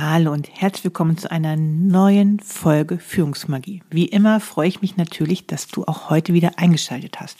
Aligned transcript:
Hallo 0.00 0.30
und 0.30 0.48
herzlich 0.48 0.84
willkommen 0.84 1.18
zu 1.18 1.28
einer 1.28 1.56
neuen 1.56 2.38
Folge 2.38 3.00
Führungsmagie. 3.00 3.82
Wie 3.90 4.04
immer 4.04 4.38
freue 4.38 4.68
ich 4.68 4.80
mich 4.80 4.96
natürlich, 4.96 5.48
dass 5.48 5.66
du 5.66 5.86
auch 5.86 6.08
heute 6.08 6.34
wieder 6.34 6.52
eingeschaltet 6.56 7.18
hast. 7.18 7.38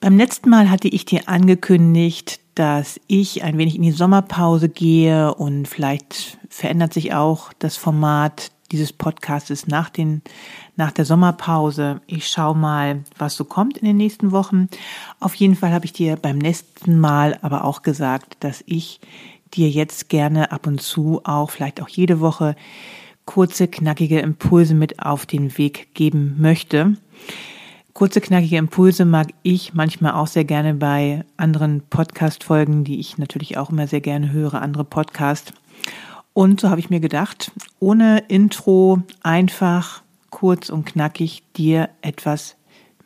Beim 0.00 0.16
letzten 0.16 0.48
Mal 0.48 0.70
hatte 0.70 0.88
ich 0.88 1.04
dir 1.04 1.28
angekündigt, 1.28 2.40
dass 2.54 2.98
ich 3.08 3.42
ein 3.42 3.58
wenig 3.58 3.76
in 3.76 3.82
die 3.82 3.90
Sommerpause 3.90 4.70
gehe 4.70 5.34
und 5.34 5.68
vielleicht 5.68 6.38
verändert 6.48 6.94
sich 6.94 7.12
auch 7.12 7.52
das 7.58 7.76
Format 7.76 8.50
dieses 8.72 8.94
Podcasts 8.94 9.66
nach 9.66 9.90
den, 9.90 10.22
nach 10.76 10.92
der 10.92 11.04
Sommerpause. 11.04 12.00
Ich 12.06 12.26
schaue 12.26 12.56
mal, 12.56 13.04
was 13.18 13.36
so 13.36 13.44
kommt 13.44 13.76
in 13.76 13.84
den 13.84 13.98
nächsten 13.98 14.32
Wochen. 14.32 14.68
Auf 15.20 15.34
jeden 15.34 15.56
Fall 15.56 15.72
habe 15.72 15.84
ich 15.84 15.92
dir 15.92 16.16
beim 16.16 16.40
letzten 16.40 16.98
Mal 16.98 17.38
aber 17.42 17.64
auch 17.64 17.82
gesagt, 17.82 18.38
dass 18.40 18.64
ich 18.66 19.00
dir 19.56 19.68
jetzt 19.68 20.08
gerne 20.08 20.52
ab 20.52 20.66
und 20.66 20.80
zu 20.80 21.20
auch, 21.24 21.50
vielleicht 21.50 21.80
auch 21.80 21.88
jede 21.88 22.20
Woche, 22.20 22.56
kurze, 23.24 23.68
knackige 23.68 24.20
Impulse 24.20 24.74
mit 24.74 25.00
auf 25.00 25.26
den 25.26 25.56
Weg 25.56 25.94
geben 25.94 26.36
möchte. 26.38 26.96
Kurze, 27.92 28.20
knackige 28.20 28.56
Impulse 28.56 29.04
mag 29.04 29.28
ich 29.42 29.72
manchmal 29.72 30.14
auch 30.14 30.26
sehr 30.26 30.44
gerne 30.44 30.74
bei 30.74 31.24
anderen 31.36 31.80
Podcast-Folgen, 31.88 32.84
die 32.84 32.98
ich 32.98 33.18
natürlich 33.18 33.56
auch 33.56 33.70
immer 33.70 33.86
sehr 33.86 34.00
gerne 34.00 34.32
höre, 34.32 34.54
andere 34.54 34.84
Podcasts. 34.84 35.52
Und 36.32 36.60
so 36.60 36.70
habe 36.70 36.80
ich 36.80 36.90
mir 36.90 36.98
gedacht, 36.98 37.52
ohne 37.78 38.18
Intro 38.26 39.02
einfach 39.22 40.02
kurz 40.30 40.68
und 40.68 40.84
knackig 40.86 41.44
dir 41.56 41.88
etwas 42.02 42.56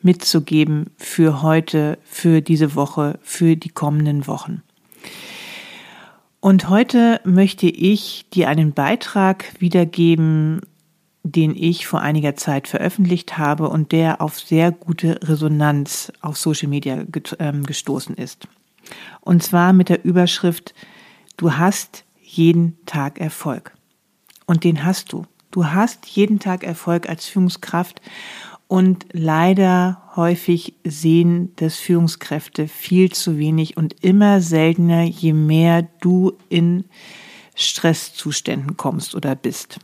mitzugeben 0.01 0.87
für 0.97 1.43
heute, 1.43 1.99
für 2.03 2.41
diese 2.41 2.73
Woche, 2.73 3.19
für 3.21 3.55
die 3.55 3.69
kommenden 3.69 4.25
Wochen. 4.25 4.63
Und 6.41 6.69
heute 6.69 7.19
möchte 7.25 7.67
ich 7.67 8.29
dir 8.29 8.47
einen 8.47 8.73
Beitrag 8.73 9.53
wiedergeben, 9.59 10.61
den 11.23 11.53
ich 11.55 11.85
vor 11.85 11.99
einiger 11.99 12.35
Zeit 12.35 12.67
veröffentlicht 12.67 13.37
habe 13.37 13.69
und 13.69 13.91
der 13.91 14.21
auf 14.21 14.39
sehr 14.39 14.71
gute 14.71 15.19
Resonanz 15.21 16.13
auf 16.21 16.37
Social 16.37 16.69
Media 16.69 17.03
ähm, 17.39 17.65
gestoßen 17.65 18.15
ist. 18.15 18.47
Und 19.19 19.43
zwar 19.43 19.73
mit 19.73 19.89
der 19.89 20.05
Überschrift, 20.05 20.73
du 21.35 21.53
hast 21.53 22.05
jeden 22.21 22.77
Tag 22.85 23.19
Erfolg. 23.19 23.73
Und 24.45 24.63
den 24.63 24.85
hast 24.85 25.11
du. 25.11 25.25
Du 25.51 25.65
hast 25.65 26.05
jeden 26.05 26.39
Tag 26.39 26.63
Erfolg 26.63 27.09
als 27.09 27.25
Führungskraft 27.25 28.01
und 28.69 29.07
leider 29.13 29.99
häufig 30.15 30.75
sehen 30.83 31.53
das 31.55 31.77
Führungskräfte 31.77 32.67
viel 32.67 33.11
zu 33.11 33.39
wenig 33.39 33.77
und 33.77 33.95
immer 34.03 34.41
seltener, 34.41 35.01
je 35.03 35.33
mehr 35.33 35.87
du 36.01 36.33
in 36.49 36.85
Stresszuständen 37.55 38.77
kommst 38.77 39.15
oder 39.15 39.35
bist. 39.35 39.79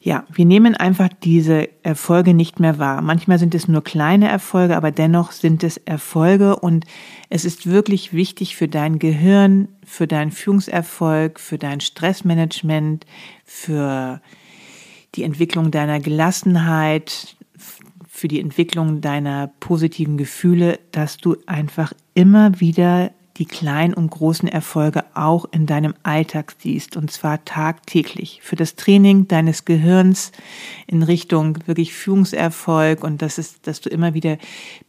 Ja, 0.00 0.24
wir 0.32 0.46
nehmen 0.46 0.74
einfach 0.74 1.10
diese 1.22 1.68
Erfolge 1.82 2.32
nicht 2.32 2.60
mehr 2.60 2.78
wahr. 2.78 3.02
Manchmal 3.02 3.38
sind 3.38 3.54
es 3.54 3.68
nur 3.68 3.84
kleine 3.84 4.28
Erfolge, 4.28 4.74
aber 4.74 4.90
dennoch 4.90 5.32
sind 5.32 5.64
es 5.64 5.76
Erfolge 5.76 6.56
und 6.56 6.86
es 7.28 7.44
ist 7.44 7.66
wirklich 7.66 8.14
wichtig 8.14 8.56
für 8.56 8.68
dein 8.68 8.98
Gehirn, 8.98 9.68
für 9.84 10.06
deinen 10.06 10.30
Führungserfolg, 10.30 11.40
für 11.40 11.58
dein 11.58 11.80
Stressmanagement, 11.80 13.04
für 13.44 14.22
die 15.16 15.24
Entwicklung 15.24 15.70
deiner 15.70 16.00
Gelassenheit, 16.00 17.36
für 18.16 18.28
die 18.28 18.40
Entwicklung 18.40 19.02
deiner 19.02 19.50
positiven 19.60 20.16
Gefühle, 20.16 20.78
dass 20.90 21.18
du 21.18 21.36
einfach 21.46 21.92
immer 22.14 22.60
wieder 22.60 23.10
die 23.36 23.44
kleinen 23.44 23.92
und 23.92 24.10
großen 24.10 24.48
Erfolge 24.48 25.04
auch 25.14 25.44
in 25.52 25.66
deinem 25.66 25.94
Alltag 26.02 26.54
siehst 26.58 26.96
und 26.96 27.10
zwar 27.10 27.44
tagtäglich 27.44 28.40
für 28.42 28.56
das 28.56 28.76
Training 28.76 29.28
deines 29.28 29.66
Gehirns 29.66 30.32
in 30.86 31.02
Richtung 31.02 31.58
wirklich 31.66 31.92
Führungserfolg 31.92 33.04
und 33.04 33.20
das 33.20 33.36
ist, 33.36 33.66
dass 33.66 33.82
du 33.82 33.90
immer 33.90 34.14
wieder 34.14 34.38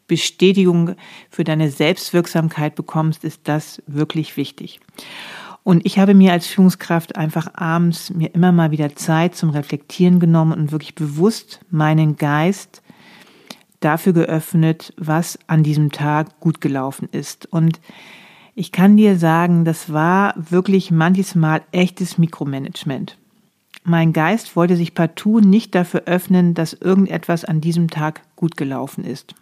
Bestätigung 0.07 0.95
für 1.29 1.43
deine 1.43 1.69
Selbstwirksamkeit 1.69 2.75
bekommst, 2.75 3.25
ist 3.25 3.41
das 3.43 3.83
wirklich 3.87 4.37
wichtig. 4.37 4.79
Und 5.67 5.85
ich 5.85 6.00
habe 6.00 6.13
mir 6.13 6.31
als 6.31 6.47
Führungskraft 6.47 7.17
einfach 7.17 7.53
abends 7.55 8.13
mir 8.13 8.33
immer 8.33 8.53
mal 8.53 8.72
wieder 8.72 8.95
Zeit 8.95 9.35
zum 9.35 9.50
Reflektieren 9.50 10.22
genommen 10.22 10.53
und 10.53 10.72
wirklich 10.72 10.95
bewusst 10.95 11.59
meinen 11.69 12.16
Geist 12.16 12.81
dafür 13.81 14.13
geöffnet, 14.13 14.94
was 14.95 15.38
an 15.47 15.63
diesem 15.63 15.91
Tag 15.91 16.39
gut 16.39 16.61
gelaufen 16.61 17.09
ist. 17.11 17.47
Und 17.47 17.81
ich 18.55 18.72
kann 18.72 18.95
dir 18.95 19.17
sagen, 19.17 19.66
das 19.66 19.91
war 19.91 20.35
wirklich 20.38 20.89
manches 20.89 21.35
Mal 21.35 21.61
echtes 21.73 22.17
Mikromanagement. 22.17 23.17
Mein 23.84 24.13
Geist 24.13 24.55
wollte 24.55 24.78
sich 24.78 24.94
partout 24.94 25.41
nicht 25.41 25.75
dafür 25.75 26.03
öffnen, 26.05 26.53
dass 26.53 26.72
irgendetwas 26.72 27.44
an 27.44 27.59
diesem 27.59 27.89
Tag 27.89 28.22
gut 28.38 28.55
gelaufen 28.55 29.03
ist. 29.03 29.35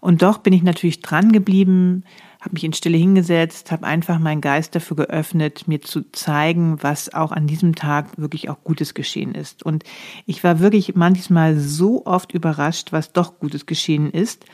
Und 0.00 0.22
doch 0.22 0.38
bin 0.38 0.54
ich 0.54 0.62
natürlich 0.62 1.02
dran 1.02 1.32
geblieben, 1.32 2.04
habe 2.40 2.52
mich 2.52 2.64
in 2.64 2.72
Stille 2.72 2.96
hingesetzt, 2.96 3.72
habe 3.72 3.86
einfach 3.86 4.18
meinen 4.18 4.40
Geist 4.40 4.74
dafür 4.74 4.96
geöffnet, 4.96 5.66
mir 5.66 5.80
zu 5.80 6.10
zeigen, 6.12 6.82
was 6.82 7.12
auch 7.12 7.32
an 7.32 7.46
diesem 7.46 7.74
Tag 7.74 8.16
wirklich 8.16 8.48
auch 8.48 8.62
Gutes 8.62 8.94
geschehen 8.94 9.34
ist. 9.34 9.64
Und 9.64 9.84
ich 10.24 10.44
war 10.44 10.60
wirklich 10.60 10.94
manchmal 10.94 11.58
so 11.58 12.06
oft 12.06 12.32
überrascht, 12.32 12.92
was 12.92 13.12
doch 13.12 13.38
Gutes 13.40 13.66
geschehen 13.66 14.10
ist, 14.10 14.44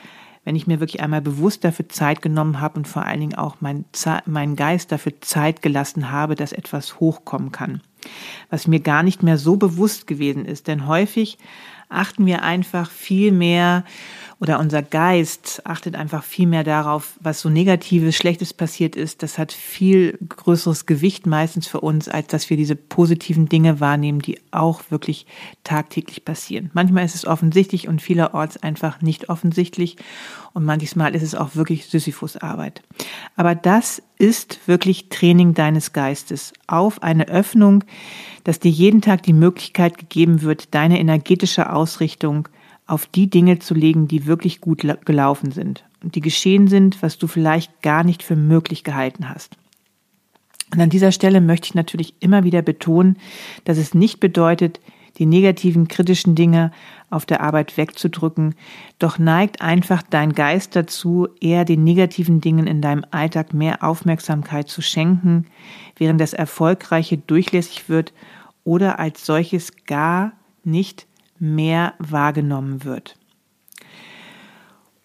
wenn 0.45 0.55
ich 0.55 0.67
mir 0.67 0.79
wirklich 0.79 1.01
einmal 1.01 1.21
bewusst 1.21 1.63
dafür 1.63 1.89
Zeit 1.89 2.21
genommen 2.21 2.59
habe 2.59 2.77
und 2.77 2.87
vor 2.87 3.03
allen 3.03 3.19
Dingen 3.19 3.35
auch 3.35 3.61
meinen 3.61 3.85
mein 4.25 4.55
Geist 4.55 4.91
dafür 4.91 5.13
Zeit 5.21 5.61
gelassen 5.61 6.11
habe, 6.11 6.35
dass 6.35 6.53
etwas 6.53 6.99
hochkommen 6.99 7.51
kann. 7.51 7.81
Was 8.49 8.67
mir 8.67 8.79
gar 8.79 9.03
nicht 9.03 9.23
mehr 9.23 9.37
so 9.37 9.57
bewusst 9.57 10.05
gewesen 10.05 10.45
ist, 10.45 10.67
denn 10.67 10.87
häufig 10.87 11.37
achten 11.89 12.25
wir 12.25 12.43
einfach 12.43 12.89
viel 12.89 13.31
mehr 13.31 13.83
oder 14.39 14.59
unser 14.59 14.81
Geist 14.81 15.61
achtet 15.63 15.95
einfach 15.95 16.23
viel 16.23 16.47
mehr 16.47 16.63
darauf, 16.63 17.17
was 17.21 17.39
so 17.39 17.49
Negatives, 17.49 18.15
Schlechtes 18.17 18.53
passiert 18.53 18.95
ist. 18.95 19.23
Das 19.23 19.37
hat 19.37 19.53
viel 19.53 20.17
größeres 20.27 20.85
Gewicht 20.85 21.25
meistens 21.25 21.67
für 21.67 21.79
uns, 21.79 22.09
als 22.09 22.27
dass 22.27 22.49
wir 22.49 22.57
diese 22.57 22.75
positiven 22.75 23.47
Dinge 23.47 23.79
wahrnehmen, 23.79 24.19
die 24.19 24.39
auch 24.51 24.81
wirklich 24.89 25.25
tagtäglich 25.63 26.25
passieren. 26.25 26.69
Manchmal 26.73 27.05
ist 27.05 27.15
es 27.15 27.25
offensichtlich 27.25 27.87
und 27.87 28.01
vielerorts 28.01 28.57
einfach 28.57 29.01
nicht 29.01 29.29
offensichtlich 29.29 29.95
und 30.51 30.65
manchmal 30.65 31.15
ist 31.15 31.23
es 31.23 31.35
auch 31.35 31.55
wirklich 31.55 31.85
Sisyphus-Arbeit. 31.85 32.81
Aber 33.37 33.55
das 33.55 34.01
ist 34.17 34.59
wirklich 34.67 35.09
Training 35.09 35.53
deines 35.53 35.93
Geistes 35.93 36.51
auf 36.67 37.03
eine 37.03 37.27
Öffnung, 37.29 37.85
dass 38.43 38.59
dir 38.59 38.71
jeden 38.71 39.01
Tag 39.01 39.23
die 39.23 39.33
Möglichkeit 39.33 39.97
gegeben 39.97 40.41
wird, 40.41 40.73
deine 40.73 40.99
energetische 40.99 41.71
Ausrichtung 41.71 42.49
auf 42.87 43.05
die 43.07 43.29
Dinge 43.29 43.59
zu 43.59 43.73
legen, 43.73 44.07
die 44.07 44.25
wirklich 44.25 44.61
gut 44.61 44.85
gelaufen 45.05 45.51
sind 45.51 45.85
und 46.03 46.15
die 46.15 46.21
geschehen 46.21 46.67
sind, 46.67 47.01
was 47.01 47.17
du 47.17 47.27
vielleicht 47.27 47.81
gar 47.81 48.03
nicht 48.03 48.23
für 48.23 48.35
möglich 48.35 48.83
gehalten 48.83 49.29
hast. 49.29 49.57
Und 50.73 50.81
an 50.81 50.89
dieser 50.89 51.11
Stelle 51.11 51.41
möchte 51.41 51.67
ich 51.67 51.75
natürlich 51.75 52.15
immer 52.19 52.43
wieder 52.43 52.61
betonen, 52.61 53.17
dass 53.63 53.77
es 53.77 53.93
nicht 53.93 54.19
bedeutet, 54.19 54.79
die 55.17 55.25
negativen, 55.25 55.87
kritischen 55.87 56.35
Dinge 56.35 56.71
auf 57.09 57.25
der 57.25 57.41
Arbeit 57.41 57.77
wegzudrücken, 57.77 58.55
doch 58.99 59.17
neigt 59.17 59.61
einfach 59.61 60.03
dein 60.03 60.33
Geist 60.33 60.75
dazu, 60.75 61.29
eher 61.39 61.63
den 61.63 61.83
negativen 61.83 62.41
Dingen 62.41 62.67
in 62.67 62.81
deinem 62.81 63.05
Alltag 63.11 63.53
mehr 63.53 63.83
Aufmerksamkeit 63.83 64.67
zu 64.67 64.81
schenken, 64.81 65.45
während 65.97 66.19
das 66.19 66.33
Erfolgreiche 66.33 67.17
durchlässig 67.17 67.87
wird 67.87 68.13
oder 68.63 68.99
als 68.99 69.25
solches 69.25 69.71
gar 69.85 70.33
nicht 70.63 71.07
mehr 71.39 71.93
wahrgenommen 71.99 72.83
wird. 72.83 73.15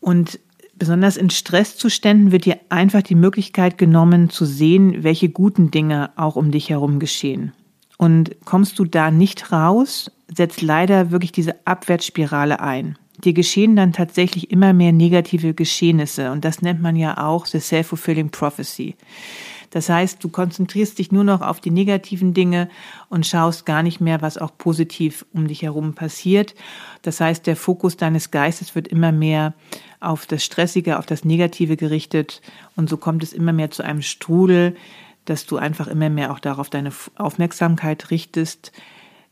Und 0.00 0.40
besonders 0.74 1.16
in 1.16 1.30
Stresszuständen 1.30 2.32
wird 2.32 2.46
dir 2.46 2.58
einfach 2.70 3.02
die 3.02 3.14
Möglichkeit 3.14 3.78
genommen 3.78 4.30
zu 4.30 4.44
sehen, 4.44 5.02
welche 5.02 5.28
guten 5.28 5.70
Dinge 5.70 6.10
auch 6.16 6.36
um 6.36 6.50
dich 6.50 6.70
herum 6.70 6.98
geschehen. 6.98 7.52
Und 7.98 8.34
kommst 8.46 8.78
du 8.78 8.84
da 8.86 9.10
nicht 9.10 9.52
raus, 9.52 10.10
setzt 10.34 10.62
leider 10.62 11.10
wirklich 11.10 11.32
diese 11.32 11.66
Abwärtsspirale 11.66 12.60
ein. 12.60 12.96
Dir 13.24 13.34
geschehen 13.34 13.76
dann 13.76 13.92
tatsächlich 13.92 14.50
immer 14.50 14.72
mehr 14.72 14.92
negative 14.92 15.52
Geschehnisse 15.52 16.32
und 16.32 16.44
das 16.46 16.62
nennt 16.62 16.80
man 16.80 16.96
ja 16.96 17.18
auch 17.18 17.44
the 17.44 17.60
self-fulfilling 17.60 18.30
prophecy. 18.30 18.96
Das 19.70 19.88
heißt, 19.88 20.22
du 20.22 20.28
konzentrierst 20.28 20.98
dich 20.98 21.12
nur 21.12 21.24
noch 21.24 21.42
auf 21.42 21.60
die 21.60 21.70
negativen 21.70 22.34
Dinge 22.34 22.68
und 23.08 23.26
schaust 23.26 23.66
gar 23.66 23.82
nicht 23.82 24.00
mehr, 24.00 24.20
was 24.20 24.36
auch 24.36 24.50
positiv 24.58 25.24
um 25.32 25.46
dich 25.46 25.62
herum 25.62 25.94
passiert. 25.94 26.54
Das 27.02 27.20
heißt, 27.20 27.46
der 27.46 27.56
Fokus 27.56 27.96
deines 27.96 28.30
Geistes 28.30 28.74
wird 28.74 28.88
immer 28.88 29.12
mehr 29.12 29.54
auf 30.00 30.26
das 30.26 30.44
Stressige, 30.44 30.98
auf 30.98 31.06
das 31.06 31.24
Negative 31.24 31.76
gerichtet 31.76 32.42
und 32.76 32.88
so 32.90 32.96
kommt 32.96 33.22
es 33.22 33.32
immer 33.32 33.52
mehr 33.52 33.70
zu 33.70 33.82
einem 33.82 34.02
Strudel, 34.02 34.76
dass 35.24 35.46
du 35.46 35.56
einfach 35.56 35.86
immer 35.86 36.10
mehr 36.10 36.32
auch 36.32 36.40
darauf 36.40 36.70
deine 36.70 36.90
Aufmerksamkeit 37.16 38.10
richtest, 38.10 38.72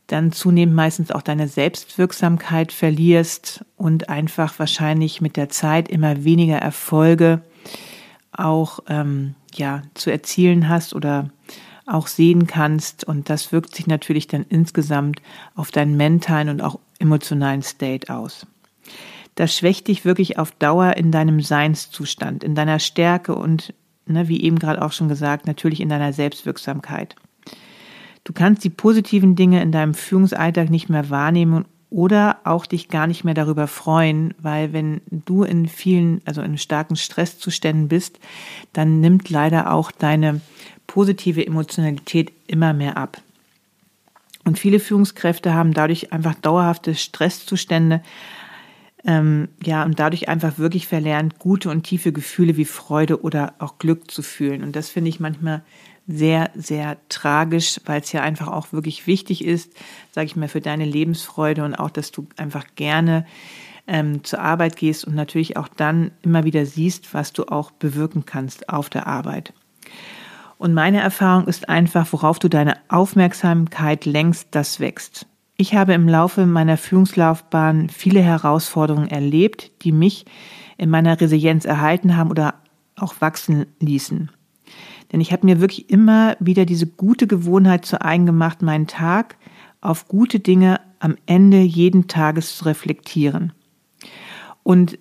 dann 0.07 0.31
zunehmend 0.31 0.75
meistens 0.75 1.11
auch 1.11 1.21
deine 1.21 1.47
Selbstwirksamkeit 1.47 2.71
verlierst 2.71 3.65
und 3.75 4.09
einfach 4.09 4.57
wahrscheinlich 4.57 5.21
mit 5.21 5.35
der 5.35 5.49
Zeit 5.49 5.89
immer 5.89 6.23
weniger 6.23 6.57
Erfolge 6.57 7.41
auch 8.31 8.79
ähm, 8.87 9.35
ja, 9.57 9.83
zu 9.93 10.11
erzielen 10.11 10.69
hast 10.69 10.93
oder 10.93 11.29
auch 11.85 12.07
sehen 12.07 12.47
kannst. 12.47 13.03
Und 13.03 13.29
das 13.29 13.51
wirkt 13.51 13.75
sich 13.75 13.87
natürlich 13.87 14.27
dann 14.27 14.45
insgesamt 14.47 15.21
auf 15.55 15.71
deinen 15.71 15.97
mentalen 15.97 16.49
und 16.49 16.61
auch 16.61 16.79
emotionalen 16.99 17.61
State 17.61 18.13
aus. 18.13 18.45
Das 19.35 19.55
schwächt 19.55 19.87
dich 19.87 20.05
wirklich 20.05 20.37
auf 20.37 20.51
Dauer 20.51 20.97
in 20.97 21.11
deinem 21.11 21.39
Seinszustand, 21.39 22.43
in 22.43 22.55
deiner 22.55 22.79
Stärke 22.79 23.35
und, 23.35 23.73
ne, 24.05 24.27
wie 24.27 24.41
eben 24.41 24.59
gerade 24.59 24.81
auch 24.81 24.91
schon 24.91 25.07
gesagt, 25.07 25.47
natürlich 25.47 25.79
in 25.79 25.89
deiner 25.89 26.13
Selbstwirksamkeit. 26.13 27.15
Du 28.25 28.33
kannst 28.33 28.63
die 28.63 28.69
positiven 28.69 29.35
Dinge 29.35 29.61
in 29.61 29.71
deinem 29.71 29.93
Führungsalltag 29.93 30.69
nicht 30.69 30.89
mehr 30.89 31.09
wahrnehmen 31.09 31.65
oder 31.89 32.39
auch 32.43 32.65
dich 32.65 32.87
gar 32.87 33.07
nicht 33.07 33.23
mehr 33.23 33.33
darüber 33.33 33.67
freuen, 33.67 34.33
weil 34.37 34.73
wenn 34.73 35.01
du 35.09 35.43
in 35.43 35.67
vielen, 35.67 36.21
also 36.25 36.41
in 36.41 36.57
starken 36.57 36.95
Stresszuständen 36.95 37.87
bist, 37.87 38.19
dann 38.73 38.99
nimmt 38.99 39.29
leider 39.29 39.73
auch 39.73 39.91
deine 39.91 40.41
positive 40.85 41.45
Emotionalität 41.45 42.31
immer 42.47 42.73
mehr 42.73 42.97
ab. 42.97 43.21
Und 44.45 44.59
viele 44.59 44.79
Führungskräfte 44.79 45.53
haben 45.53 45.73
dadurch 45.73 46.13
einfach 46.13 46.35
dauerhafte 46.35 46.95
Stresszustände, 46.95 48.01
ähm, 49.05 49.47
ja, 49.63 49.83
und 49.83 49.99
dadurch 49.99 50.27
einfach 50.27 50.57
wirklich 50.57 50.87
verlernt, 50.87 51.39
gute 51.39 51.69
und 51.69 51.83
tiefe 51.83 52.11
Gefühle 52.11 52.57
wie 52.57 52.65
Freude 52.65 53.21
oder 53.21 53.53
auch 53.59 53.77
Glück 53.77 54.11
zu 54.11 54.21
fühlen. 54.21 54.61
Und 54.61 54.75
das 54.75 54.89
finde 54.89 55.09
ich 55.09 55.19
manchmal 55.19 55.61
sehr, 56.11 56.49
sehr 56.55 56.97
tragisch, 57.07 57.79
weil 57.85 58.01
es 58.01 58.11
ja 58.11 58.21
einfach 58.21 58.47
auch 58.47 58.73
wirklich 58.73 59.05
wichtig 59.05 59.45
ist, 59.45 59.71
sage 60.11 60.25
ich 60.25 60.35
mal, 60.35 60.47
für 60.47 60.59
deine 60.59 60.85
Lebensfreude 60.85 61.63
und 61.63 61.75
auch, 61.75 61.91
dass 61.91 62.11
du 62.11 62.27
einfach 62.35 62.65
gerne 62.75 63.27
ähm, 63.85 64.23
zur 64.23 64.39
Arbeit 64.39 64.75
gehst 64.75 65.05
und 65.05 65.13
natürlich 65.13 65.55
auch 65.55 65.67
dann 65.67 66.09
immer 66.23 66.45
wieder 66.45 66.65
siehst, 66.65 67.13
was 67.13 67.31
du 67.31 67.45
auch 67.45 67.69
bewirken 67.69 68.25
kannst 68.25 68.69
auf 68.69 68.89
der 68.89 69.05
Arbeit. 69.05 69.53
Und 70.57 70.73
meine 70.73 70.99
Erfahrung 70.99 71.47
ist 71.47 71.69
einfach, 71.69 72.11
worauf 72.11 72.39
du 72.39 72.49
deine 72.49 72.77
Aufmerksamkeit 72.89 74.05
lenkst, 74.05 74.47
das 74.51 74.79
wächst. 74.79 75.27
Ich 75.57 75.75
habe 75.75 75.93
im 75.93 76.09
Laufe 76.09 76.47
meiner 76.47 76.77
Führungslaufbahn 76.77 77.89
viele 77.89 78.21
Herausforderungen 78.21 79.09
erlebt, 79.09 79.71
die 79.83 79.91
mich 79.91 80.25
in 80.77 80.89
meiner 80.89 81.21
Resilienz 81.21 81.65
erhalten 81.65 82.17
haben 82.17 82.31
oder 82.31 82.55
auch 82.95 83.15
wachsen 83.19 83.67
ließen. 83.79 84.31
Denn 85.11 85.21
ich 85.21 85.31
habe 85.31 85.45
mir 85.45 85.59
wirklich 85.59 85.89
immer 85.89 86.35
wieder 86.39 86.65
diese 86.65 86.85
gute 86.87 87.27
Gewohnheit 87.27 87.85
zu 87.85 88.01
eigen 88.01 88.25
gemacht, 88.25 88.61
meinen 88.61 88.87
Tag 88.87 89.37
auf 89.81 90.07
gute 90.07 90.39
Dinge 90.39 90.79
am 90.99 91.15
Ende 91.25 91.61
jeden 91.61 92.07
Tages 92.07 92.57
zu 92.57 92.65
reflektieren. 92.65 93.53
Und 94.63 94.99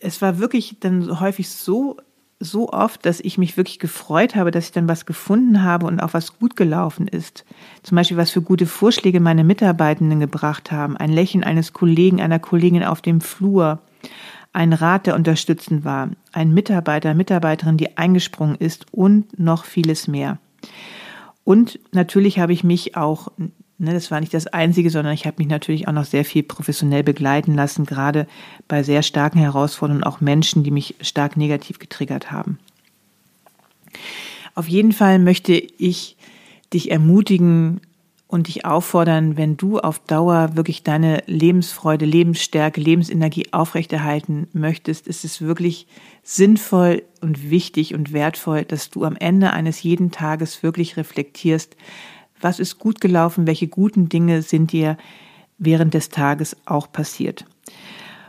es 0.00 0.20
war 0.20 0.38
wirklich 0.38 0.76
dann 0.80 1.18
häufig 1.18 1.48
so, 1.48 1.96
so 2.38 2.70
oft, 2.70 3.06
dass 3.06 3.20
ich 3.20 3.38
mich 3.38 3.56
wirklich 3.56 3.78
gefreut 3.78 4.36
habe, 4.36 4.50
dass 4.50 4.66
ich 4.66 4.72
dann 4.72 4.88
was 4.88 5.06
gefunden 5.06 5.62
habe 5.62 5.86
und 5.86 6.00
auch 6.00 6.12
was 6.12 6.38
gut 6.38 6.56
gelaufen 6.56 7.08
ist. 7.08 7.44
Zum 7.82 7.96
Beispiel, 7.96 8.18
was 8.18 8.30
für 8.30 8.42
gute 8.42 8.66
Vorschläge 8.66 9.18
meine 9.18 9.44
Mitarbeitenden 9.44 10.20
gebracht 10.20 10.70
haben. 10.70 10.96
Ein 10.96 11.10
Lächeln 11.10 11.42
eines 11.42 11.72
Kollegen, 11.72 12.20
einer 12.20 12.38
Kollegin 12.38 12.84
auf 12.84 13.00
dem 13.00 13.20
Flur 13.20 13.80
ein 14.54 14.72
Rat, 14.72 15.06
der 15.06 15.16
unterstützend 15.16 15.84
war, 15.84 16.08
ein 16.32 16.54
Mitarbeiter, 16.54 17.12
Mitarbeiterin, 17.12 17.76
die 17.76 17.98
eingesprungen 17.98 18.56
ist 18.56 18.86
und 18.92 19.38
noch 19.38 19.64
vieles 19.64 20.08
mehr. 20.08 20.38
Und 21.42 21.78
natürlich 21.92 22.38
habe 22.38 22.52
ich 22.52 22.62
mich 22.64 22.96
auch, 22.96 23.32
ne, 23.36 23.92
das 23.92 24.10
war 24.12 24.20
nicht 24.20 24.32
das 24.32 24.46
Einzige, 24.46 24.90
sondern 24.90 25.12
ich 25.12 25.26
habe 25.26 25.36
mich 25.38 25.48
natürlich 25.48 25.88
auch 25.88 25.92
noch 25.92 26.04
sehr 26.04 26.24
viel 26.24 26.44
professionell 26.44 27.02
begleiten 27.02 27.54
lassen, 27.54 27.84
gerade 27.84 28.28
bei 28.68 28.84
sehr 28.84 29.02
starken 29.02 29.40
Herausforderungen, 29.40 30.04
auch 30.04 30.20
Menschen, 30.20 30.62
die 30.62 30.70
mich 30.70 30.94
stark 31.00 31.36
negativ 31.36 31.80
getriggert 31.80 32.30
haben. 32.30 32.58
Auf 34.54 34.68
jeden 34.68 34.92
Fall 34.92 35.18
möchte 35.18 35.54
ich 35.54 36.16
dich 36.72 36.92
ermutigen, 36.92 37.80
und 38.34 38.48
dich 38.48 38.64
auffordern, 38.64 39.36
wenn 39.36 39.56
du 39.56 39.78
auf 39.78 40.00
Dauer 40.00 40.56
wirklich 40.56 40.82
deine 40.82 41.22
Lebensfreude, 41.26 42.04
Lebensstärke, 42.04 42.80
Lebensenergie 42.80 43.52
aufrechterhalten 43.52 44.48
möchtest, 44.52 45.06
ist 45.06 45.24
es 45.24 45.40
wirklich 45.40 45.86
sinnvoll 46.24 47.04
und 47.20 47.48
wichtig 47.48 47.94
und 47.94 48.12
wertvoll, 48.12 48.64
dass 48.64 48.90
du 48.90 49.04
am 49.04 49.14
Ende 49.14 49.52
eines 49.52 49.84
jeden 49.84 50.10
Tages 50.10 50.64
wirklich 50.64 50.96
reflektierst, 50.96 51.76
was 52.40 52.58
ist 52.58 52.80
gut 52.80 53.00
gelaufen, 53.00 53.46
welche 53.46 53.68
guten 53.68 54.08
Dinge 54.08 54.42
sind 54.42 54.72
dir 54.72 54.96
während 55.58 55.94
des 55.94 56.08
Tages 56.08 56.56
auch 56.66 56.90
passiert. 56.90 57.44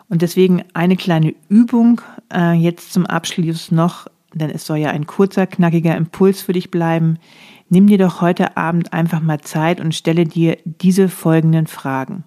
Und 0.07 0.21
deswegen 0.21 0.63
eine 0.75 0.97
kleine 0.97 1.33
Übung 1.49 1.99
äh, 2.31 2.53
jetzt 2.53 2.93
zum 2.93 3.07
Abschluss 3.07 3.71
noch, 3.71 4.05
denn 4.35 4.51
es 4.51 4.67
soll 4.67 4.77
ja 4.77 4.91
ein 4.91 5.07
kurzer, 5.07 5.47
knackiger 5.47 5.97
Impuls 5.97 6.43
für 6.43 6.53
dich 6.53 6.69
bleiben. 6.69 7.17
Nimm 7.67 7.87
dir 7.87 7.97
doch 7.97 8.21
heute 8.21 8.57
Abend 8.57 8.93
einfach 8.93 9.21
mal 9.21 9.41
Zeit 9.41 9.79
und 9.81 9.95
stelle 9.95 10.25
dir 10.25 10.57
diese 10.65 11.09
folgenden 11.09 11.65
Fragen. 11.65 12.23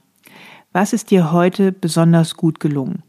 Was 0.72 0.92
ist 0.92 1.10
dir 1.10 1.32
heute 1.32 1.70
besonders 1.70 2.36
gut 2.36 2.58
gelungen? 2.60 3.02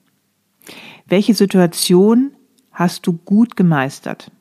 Welche 1.08 1.34
Situation 1.34 2.32
hast 2.72 3.08
du 3.08 3.14
gut 3.14 3.56
gemeistert? 3.56 4.32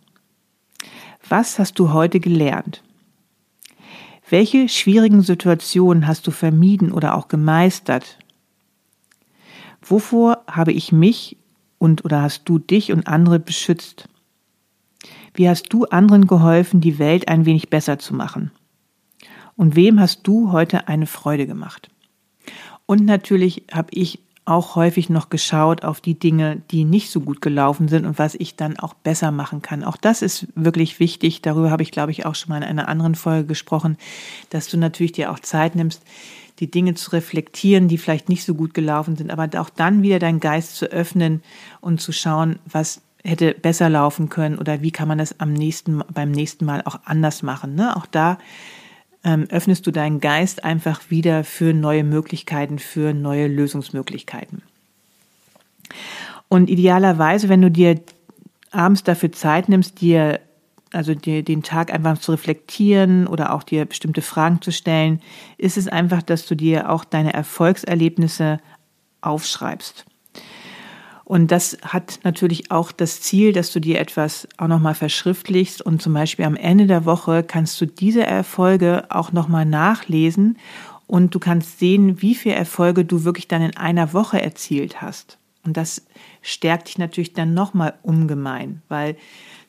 Was 1.28 1.58
hast 1.58 1.78
du 1.78 1.92
heute 1.92 2.20
gelernt? 2.20 2.82
Welche 4.28 4.68
schwierigen 4.68 5.22
Situationen 5.22 6.06
hast 6.06 6.26
du 6.26 6.30
vermieden 6.30 6.92
oder 6.92 7.16
auch 7.16 7.28
gemeistert? 7.28 8.18
Wovor 9.80 10.44
habe 10.46 10.72
ich 10.72 10.92
mich 10.92 11.38
und 11.78 12.04
oder 12.04 12.20
hast 12.20 12.46
du 12.48 12.58
dich 12.58 12.92
und 12.92 13.06
andere 13.06 13.38
beschützt? 13.38 14.08
Wie 15.38 15.48
hast 15.48 15.72
du 15.72 15.84
anderen 15.84 16.26
geholfen, 16.26 16.80
die 16.80 16.98
Welt 16.98 17.28
ein 17.28 17.46
wenig 17.46 17.70
besser 17.70 18.00
zu 18.00 18.12
machen? 18.12 18.50
Und 19.54 19.76
wem 19.76 20.00
hast 20.00 20.26
du 20.26 20.50
heute 20.50 20.88
eine 20.88 21.06
Freude 21.06 21.46
gemacht? 21.46 21.90
Und 22.86 23.04
natürlich 23.04 23.62
habe 23.70 23.90
ich 23.92 24.18
auch 24.46 24.74
häufig 24.74 25.10
noch 25.10 25.30
geschaut 25.30 25.84
auf 25.84 26.00
die 26.00 26.18
Dinge, 26.18 26.60
die 26.72 26.82
nicht 26.82 27.12
so 27.12 27.20
gut 27.20 27.40
gelaufen 27.40 27.86
sind 27.86 28.04
und 28.04 28.18
was 28.18 28.34
ich 28.34 28.56
dann 28.56 28.80
auch 28.80 28.94
besser 28.94 29.30
machen 29.30 29.62
kann. 29.62 29.84
Auch 29.84 29.96
das 29.96 30.22
ist 30.22 30.48
wirklich 30.56 30.98
wichtig. 30.98 31.40
Darüber 31.40 31.70
habe 31.70 31.84
ich, 31.84 31.92
glaube 31.92 32.10
ich, 32.10 32.26
auch 32.26 32.34
schon 32.34 32.48
mal 32.48 32.56
in 32.56 32.64
einer 32.64 32.88
anderen 32.88 33.14
Folge 33.14 33.46
gesprochen, 33.46 33.96
dass 34.50 34.66
du 34.66 34.76
natürlich 34.76 35.12
dir 35.12 35.30
auch 35.30 35.38
Zeit 35.38 35.76
nimmst, 35.76 36.02
die 36.58 36.68
Dinge 36.68 36.94
zu 36.94 37.12
reflektieren, 37.12 37.86
die 37.86 37.98
vielleicht 37.98 38.28
nicht 38.28 38.42
so 38.42 38.56
gut 38.56 38.74
gelaufen 38.74 39.14
sind, 39.14 39.30
aber 39.30 39.48
auch 39.60 39.70
dann 39.70 40.02
wieder 40.02 40.18
deinen 40.18 40.40
Geist 40.40 40.74
zu 40.74 40.86
öffnen 40.86 41.44
und 41.80 42.00
zu 42.00 42.10
schauen, 42.10 42.58
was 42.66 43.02
hätte 43.24 43.54
besser 43.54 43.88
laufen 43.88 44.28
können 44.28 44.58
oder 44.58 44.82
wie 44.82 44.90
kann 44.90 45.08
man 45.08 45.18
das 45.18 45.40
am 45.40 45.52
nächsten, 45.52 46.02
beim 46.12 46.30
nächsten 46.30 46.64
Mal 46.64 46.82
auch 46.84 47.00
anders 47.04 47.42
machen. 47.42 47.74
Ne? 47.74 47.96
Auch 47.96 48.06
da 48.06 48.38
ähm, 49.24 49.46
öffnest 49.50 49.86
du 49.86 49.90
deinen 49.90 50.20
Geist 50.20 50.64
einfach 50.64 51.10
wieder 51.10 51.44
für 51.44 51.74
neue 51.74 52.04
Möglichkeiten, 52.04 52.78
für 52.78 53.12
neue 53.12 53.48
Lösungsmöglichkeiten. 53.48 54.62
Und 56.48 56.70
idealerweise, 56.70 57.48
wenn 57.48 57.62
du 57.62 57.70
dir 57.70 58.00
abends 58.70 59.02
dafür 59.02 59.32
Zeit 59.32 59.68
nimmst, 59.68 60.00
dir 60.00 60.40
also 60.92 61.14
dir 61.14 61.42
den 61.42 61.62
Tag 61.62 61.92
einfach 61.92 62.18
zu 62.18 62.32
reflektieren 62.32 63.26
oder 63.26 63.52
auch 63.52 63.62
dir 63.62 63.84
bestimmte 63.84 64.22
Fragen 64.22 64.62
zu 64.62 64.72
stellen, 64.72 65.20
ist 65.56 65.76
es 65.76 65.88
einfach, 65.88 66.22
dass 66.22 66.46
du 66.46 66.54
dir 66.54 66.90
auch 66.90 67.04
deine 67.04 67.34
Erfolgserlebnisse 67.34 68.58
aufschreibst. 69.20 70.06
Und 71.28 71.50
das 71.50 71.76
hat 71.82 72.20
natürlich 72.24 72.70
auch 72.70 72.90
das 72.90 73.20
Ziel, 73.20 73.52
dass 73.52 73.70
du 73.70 73.80
dir 73.80 74.00
etwas 74.00 74.48
auch 74.56 74.66
nochmal 74.66 74.94
verschriftlichst. 74.94 75.82
Und 75.82 76.00
zum 76.00 76.14
Beispiel 76.14 76.46
am 76.46 76.56
Ende 76.56 76.86
der 76.86 77.04
Woche 77.04 77.42
kannst 77.42 77.78
du 77.82 77.86
diese 77.86 78.24
Erfolge 78.24 79.04
auch 79.10 79.30
nochmal 79.30 79.66
nachlesen. 79.66 80.56
Und 81.06 81.34
du 81.34 81.38
kannst 81.38 81.80
sehen, 81.80 82.22
wie 82.22 82.34
viele 82.34 82.54
Erfolge 82.54 83.04
du 83.04 83.24
wirklich 83.24 83.46
dann 83.46 83.60
in 83.60 83.76
einer 83.76 84.14
Woche 84.14 84.40
erzielt 84.40 85.02
hast. 85.02 85.36
Und 85.66 85.76
das 85.76 86.06
stärkt 86.40 86.88
dich 86.88 86.96
natürlich 86.96 87.34
dann 87.34 87.52
nochmal 87.52 87.92
ungemein, 88.00 88.80
weil 88.88 89.14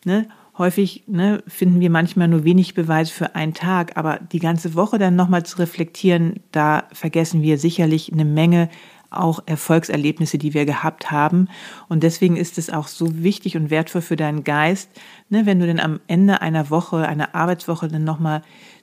ne, 0.06 0.30
häufig 0.58 1.04
ne, 1.08 1.44
finden 1.46 1.82
wir 1.82 1.90
manchmal 1.90 2.30
nur 2.30 2.46
wenig 2.46 2.74
Beweise 2.74 3.12
für 3.12 3.36
einen 3.36 3.54
Tag, 3.54 3.98
aber 3.98 4.18
die 4.32 4.40
ganze 4.40 4.76
Woche 4.76 4.98
dann 4.98 5.18
nochmal 5.18 5.44
zu 5.44 5.58
reflektieren, 5.58 6.40
da 6.54 6.86
vergessen 6.94 7.42
wir 7.42 7.58
sicherlich 7.58 8.14
eine 8.14 8.24
Menge 8.24 8.70
auch 9.10 9.42
Erfolgserlebnisse, 9.46 10.38
die 10.38 10.54
wir 10.54 10.66
gehabt 10.66 11.12
haben. 11.12 11.48
Und 11.88 12.04
deswegen 12.04 12.38
ist 12.38 12.58
es 12.58 12.70
auch 12.70 12.88
so 12.88 13.24
wichtig 13.24 13.58
und 13.58 13.70
wertvoll 13.70 14.02
für 14.02 14.16
deinen 14.16 14.44
Geist, 14.44 14.90
ne, 15.30 15.46
wenn 15.46 15.60
du 15.60 15.68
dann 15.68 15.80
am 15.80 16.00
Ende 16.08 16.42
einer 16.42 16.70
Woche, 16.70 17.08
einer 17.08 17.36
Arbeitswoche 17.36 17.88
dann 17.88 18.04
nochmal 18.04 18.42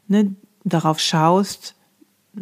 ne, 0.09 0.35
darauf 0.65 0.99
schaust, 0.99 1.75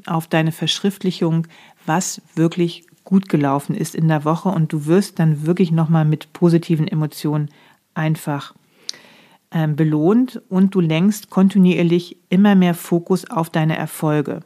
auf 0.06 0.26
deine 0.26 0.52
Verschriftlichung, 0.52 1.46
was 1.86 2.20
wirklich 2.34 2.86
gut 3.04 3.28
gelaufen 3.28 3.74
ist 3.74 3.94
in 3.94 4.08
der 4.08 4.24
Woche 4.24 4.48
und 4.48 4.72
du 4.72 4.86
wirst 4.86 5.18
dann 5.18 5.46
wirklich 5.46 5.70
nochmal 5.70 6.04
mit 6.04 6.32
positiven 6.32 6.88
Emotionen 6.88 7.50
einfach 7.92 8.54
ähm, 9.52 9.76
belohnt 9.76 10.42
und 10.48 10.74
du 10.74 10.80
lenkst 10.80 11.30
kontinuierlich 11.30 12.16
immer 12.28 12.54
mehr 12.54 12.74
Fokus 12.74 13.30
auf 13.30 13.50
deine 13.50 13.76
Erfolge. 13.76 14.40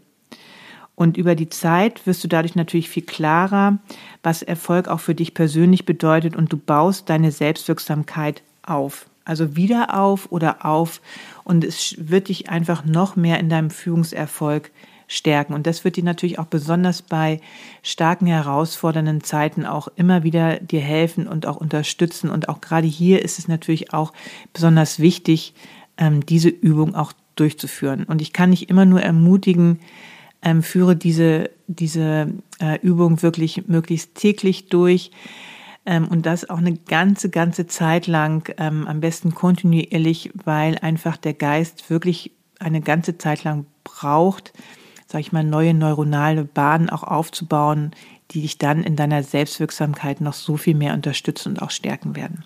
Und 0.99 1.17
über 1.17 1.37
die 1.37 1.49
Zeit 1.49 2.09
wirst 2.09 2.25
du 2.25 2.29
dadurch 2.29 2.57
natürlich 2.57 2.89
viel 2.89 3.05
klarer, 3.05 3.79
was 4.25 4.43
Erfolg 4.43 4.89
auch 4.89 4.99
für 4.99 5.15
dich 5.15 5.33
persönlich 5.33 5.85
bedeutet 5.85 6.35
und 6.35 6.53
du 6.53 6.57
baust 6.57 7.09
deine 7.09 7.31
Selbstwirksamkeit 7.31 8.43
auf. 8.65 9.07
Also 9.25 9.55
wieder 9.55 9.97
auf 9.97 10.33
oder 10.33 10.67
auf 10.67 11.01
und 11.45 11.63
es 11.63 11.95
wird 11.99 12.27
dich 12.27 12.51
einfach 12.51 12.85
noch 12.85 13.15
mehr 13.15 13.39
in 13.39 13.49
deinem 13.49 13.71
Führungserfolg 13.71 14.73
stärken. 15.07 15.55
Und 15.55 15.69
das 15.69 15.85
wird 15.85 15.95
dir 15.95 16.03
natürlich 16.03 16.41
auch 16.41 16.47
besonders 16.47 17.03
bei 17.03 17.41
starken, 17.85 18.27
herausfordernden 18.27 19.23
Zeiten 19.23 19.67
auch 19.67 19.87
immer 19.95 20.25
wieder 20.25 20.59
dir 20.59 20.81
helfen 20.81 21.29
und 21.29 21.47
auch 21.47 21.59
unterstützen. 21.59 22.29
Und 22.29 22.49
auch 22.49 22.61
gerade 22.61 22.89
hier 22.89 23.23
ist 23.23 23.39
es 23.39 23.47
natürlich 23.47 23.95
auch 23.95 24.13
besonders 24.53 24.99
wichtig, 24.99 25.55
ähm, 25.97 26.27
diese 26.27 26.49
Übung 26.49 26.97
auch 26.97 27.13
durchzuführen. 27.37 28.03
Und 28.03 28.21
ich 28.21 28.33
kann 28.33 28.51
dich 28.51 28.69
immer 28.69 28.85
nur 28.85 29.01
ermutigen, 29.01 29.79
ähm, 30.43 30.63
führe 30.63 30.97
diese, 30.97 31.51
diese 31.67 32.33
äh, 32.61 32.79
Übung 32.81 33.23
wirklich 33.23 33.67
möglichst 33.67 34.15
täglich 34.15 34.69
durch 34.69 35.11
ähm, 35.87 36.07
und 36.09 36.27
das 36.27 36.49
auch 36.49 36.59
eine 36.59 36.75
ganze, 36.75 37.31
ganze 37.31 37.67
Zeit 37.67 38.07
lang, 38.07 38.53
ähm, 38.59 38.87
am 38.87 39.01
besten 39.01 39.35
kontinuierlich, 39.35 40.31
weil 40.45 40.79
einfach 40.79 41.17
der 41.17 41.35
Geist 41.35 41.91
wirklich 41.91 42.33
eine 42.59 42.81
ganze 42.81 43.19
Zeit 43.19 43.45
lang 43.45 43.67
braucht, 43.85 44.53
sag 45.07 45.21
ich 45.21 45.33
mal, 45.33 45.45
neue 45.45 45.75
neuronale 45.75 46.45
Bahnen 46.45 46.91
auch 46.91 47.03
aufzubauen, 47.03 47.93
die 48.31 48.43
dich 48.43 48.59
dann 48.59 48.85
in 48.85 48.97
deiner 48.97 49.23
Selbstwirksamkeit 49.23 50.21
noch 50.21 50.35
so 50.35 50.57
viel 50.57 50.75
mehr 50.75 50.93
unterstützen 50.93 51.51
und 51.51 51.63
auch 51.63 51.71
stärken 51.71 52.15
werden. 52.15 52.45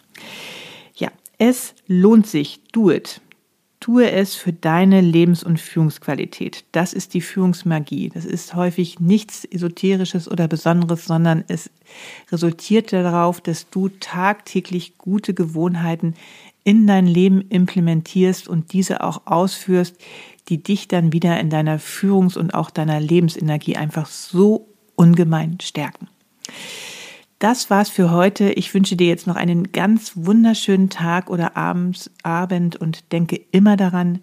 Ja, 0.95 1.09
es 1.39 1.75
lohnt 1.89 2.27
sich. 2.27 2.61
Do 2.73 2.91
it. 2.91 3.21
Tue 3.83 4.13
es 4.13 4.37
für 4.37 4.53
deine 4.53 5.01
Lebens- 5.01 5.43
und 5.43 5.59
Führungsqualität. 5.59 6.65
Das 6.71 6.93
ist 6.93 7.15
die 7.15 7.21
Führungsmagie. 7.21 8.11
Das 8.15 8.25
ist 8.25 8.55
häufig 8.55 9.01
nichts 9.01 9.45
Esoterisches 9.45 10.31
oder 10.31 10.47
Besonderes, 10.47 11.05
sondern 11.05 11.43
es 11.49 11.69
resultiert 12.31 12.93
darauf, 12.93 13.41
dass 13.41 13.69
du 13.71 13.89
tagtäglich 13.89 14.99
gute 14.99 15.35
Gewohnheiten 15.35 16.15
in 16.63 16.87
dein 16.87 17.09
Leben 17.09 17.41
implementierst 17.49 18.47
und 18.47 18.73
diese 18.73 19.03
auch 19.03 19.23
ausführst, 19.25 19.97
die 20.49 20.63
dich 20.63 20.87
dann 20.87 21.13
wieder 21.13 21.41
in 21.41 21.51
deiner 21.51 21.81
Führungs- 21.81 22.39
und 22.39 22.55
auch 22.55 22.71
deiner 22.71 23.01
Lebensenergie 23.01 23.75
einfach 23.75 24.07
so 24.07 24.69
ungemein 24.95 25.59
stärken. 25.61 26.07
Das 27.43 27.71
war's 27.71 27.89
für 27.89 28.13
heute. 28.13 28.53
Ich 28.53 28.73
wünsche 28.73 28.95
dir 28.95 29.09
jetzt 29.09 29.27
noch 29.27 29.35
einen 29.35 29.73
ganz 29.73 30.13
wunderschönen 30.15 30.91
Tag 30.91 31.29
oder 31.29 31.57
abends, 31.57 32.09
Abend 32.23 32.77
und 32.77 33.11
denke 33.11 33.35
immer 33.51 33.77
daran, 33.77 34.23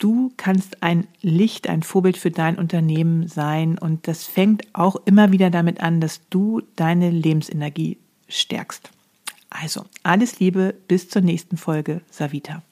du 0.00 0.32
kannst 0.36 0.82
ein 0.82 1.06
Licht, 1.22 1.68
ein 1.68 1.84
Vorbild 1.84 2.16
für 2.16 2.32
dein 2.32 2.58
Unternehmen 2.58 3.28
sein 3.28 3.78
und 3.78 4.08
das 4.08 4.24
fängt 4.24 4.64
auch 4.72 4.96
immer 5.04 5.30
wieder 5.30 5.50
damit 5.50 5.80
an, 5.80 6.00
dass 6.00 6.22
du 6.28 6.60
deine 6.74 7.08
Lebensenergie 7.08 7.98
stärkst. 8.28 8.90
Also, 9.48 9.84
alles 10.02 10.40
Liebe, 10.40 10.74
bis 10.88 11.08
zur 11.08 11.22
nächsten 11.22 11.56
Folge, 11.56 12.00
Savita. 12.10 12.64